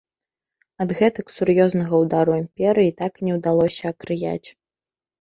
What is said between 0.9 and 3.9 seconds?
гэтак сур'ёзнага ўдару імперыі так і не ўдалося